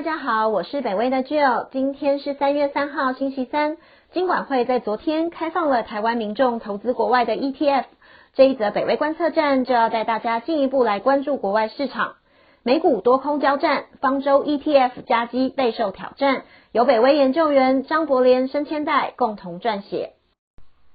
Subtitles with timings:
[0.00, 1.68] 大家好，我是北威的 Jill。
[1.70, 3.76] 今天是三月三号，星期三。
[4.12, 7.84] 金管会在昨天开放了台湾民众投资国外的 ETF。
[8.32, 12.14] 这一则北威观测站就要带大家进一步来关注国外市场。
[12.62, 16.44] 美股多空交战，方舟 ETF 加基备受挑战。
[16.72, 20.14] 由北威研究员张伯廉、申千代共同撰写。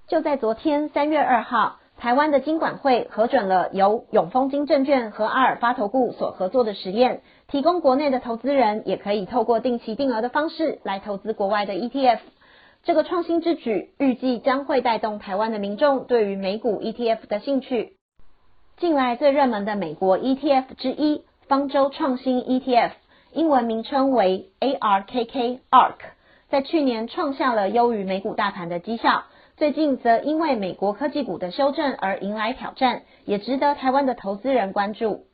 [0.08, 1.78] 就在昨天三月二号。
[1.98, 12.20] 台湾的金管会核准了由永丰金证券和阿尔发投顾所合作的实验，提供国内的投资人也可以透过定期定额的方式来投资国外的 ETF。
[12.84, 17.94] 这个创新之举预计将会带动台湾的民众对于美股 ETF 的兴趣。
[18.78, 22.92] 近来最热门的美国 ETF 之一方舟创新 ETF，
[23.32, 25.96] 英文名称为 ARKK，ARK，
[26.50, 29.24] 在去年创下了优于美股大盘的绩效。
[29.58, 35.28] 最近则因为美国科技股的修正而迎来挑战，也值得台湾的投资人关注。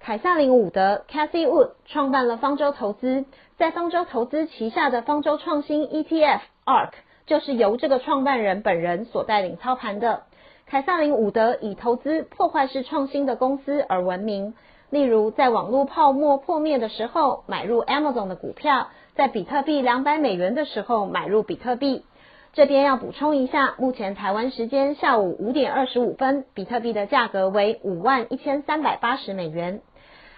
[0.00, 3.26] 凯撒琳伍德 （Cathy Wood） 创办了方舟投资，
[3.58, 6.92] 在方舟投资旗下的方舟创新 ETF ARK
[7.26, 10.22] 就是由这个创办人本人所带领操盘的。
[10.64, 14.54] 凯撒琳伍德以投资破坏式创新的公司而闻名，
[14.88, 22.06] 例如在网络泡沫破灭的时候买入 Amazon 的股票，在比特币两百美元的时候买入比特币。
[22.54, 29.80] 这边要补充一下，目前台湾时间下午五点二十五分，比特币的价格为五万一千三百八十美元。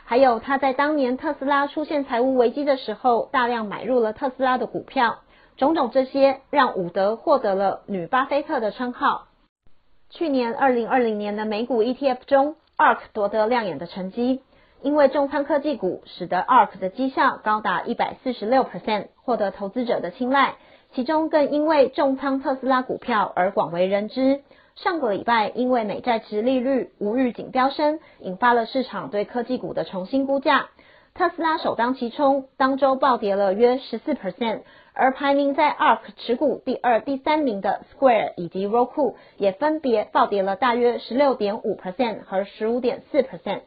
[0.06, 5.18] 还有他在当年特斯拉出现财务危机的时候，大量买入了特斯拉的股票。
[5.58, 9.26] 种种这些，让伍德获得了女巴菲特的称号。
[10.08, 14.40] 去年二零二零年的美股 ETF 中，ARK 夺得亮眼的成绩，
[14.80, 20.54] 因为重仓科技股，使得 ARK 的绩效高达一百四十六 percent，获得投资者的青睐。
[20.96, 24.40] 其中更因为重仓特斯拉股票而广为人知。
[24.76, 30.68] 上个礼拜，因为美债值利率无预警飙升，引发了市场对科技股的重新估价。
[31.12, 34.62] 特斯拉首当其冲，当周暴跌了约十四 percent，
[34.94, 43.60] 而排名在 ARK 持股第二、第三名的 Square 以及 Roku 也分别暴跌了大约十六点五 percent 和十五点四 percent。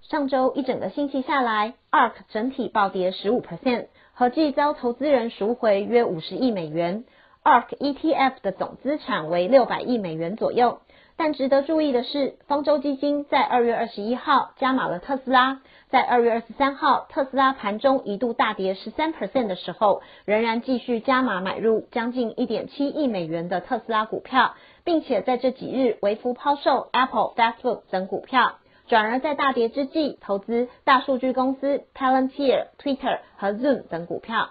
[0.00, 3.88] 上周一整个星期下来，ARK 整体暴跌十五 percent。
[4.18, 7.04] 合计遭投资人赎回约五十亿美元
[7.44, 10.80] ，ARK ETF 的总资产为六百亿美元左右。
[11.16, 28.56] 但值得注意的是，方舟基金在二月二十一号加码了特斯拉，在二月二十三号特斯拉盘中一度大跌十三 percent 的时候，仍然继续加码买入将近一点七亿美元的特斯拉股票，并且在这几日微幅抛售 Apple、Facebook 等股票。
[28.88, 34.48] 转而在大跌之际投资大数据公司 Palantir、Twitter 和 Zoom 等股票。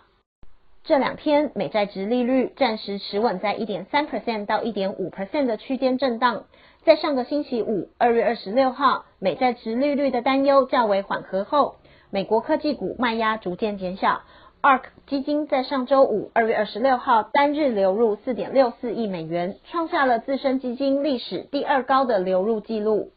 [0.83, 6.43] 这两天美债值利率暂时持稳在1.3%到1.5%的区间震荡。
[6.85, 11.75] 在上个星期五，二月二十六号，美债值利率的担忧较为缓和后，
[12.11, 14.21] 美国科技股卖压逐渐减小。
[14.61, 23.11] ARK 基金在上周五，二月二十六号单日流入4.64亿美元，创下了自身基金历史第二高的流入纪录。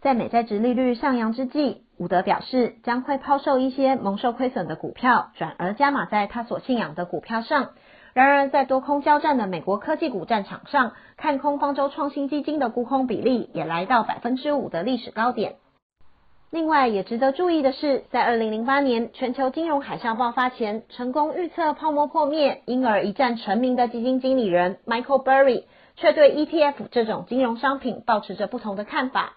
[0.00, 7.70] 在美债值利率上扬之际，伍德表示将会抛售一些蒙受亏损的股票，转而加码在他所信仰的股票上。
[8.14, 15.56] 然而，在多空交战的美国科技股战场上，看空方舟创新基金的沽空比例也来到百分之五的历史高点。
[16.50, 25.64] 另外，也值得注意的是，在二零零八年全球金融海啸爆发前，成功预测泡沫破灭，因而一战成名的基金经理人 Michael Burry，
[25.96, 29.34] 却对 ETF 这种金融商品保持着不同的看法。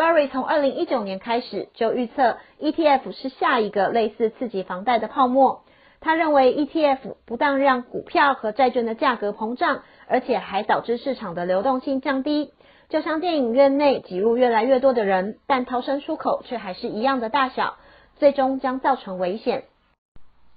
[0.00, 5.60] Barry 从二零一九年开始就预测 ETF 是下一个类似刺激房贷的泡沫。
[6.00, 12.50] 他认为 ETF 不但让股票和债券的价格膨胀，而且还导致市场的流动性降低。
[12.88, 17.76] 就像电影院内挤入越来越多的人，但逃生出口却还是一样的大小，
[18.16, 19.64] 最终将造成危险。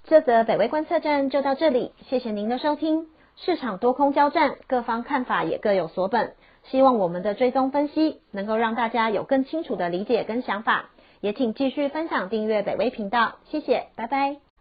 [0.04, 3.08] 这则北威观测站就到这里，谢谢您的收听。
[3.36, 6.34] 市场多空交战，各方看法也各有所本。
[6.70, 10.90] 希望我们的追踪分析能够让大家有更清楚的理解跟想法，
[11.20, 14.53] 也请继续分享订阅北威频道，谢谢，拜拜。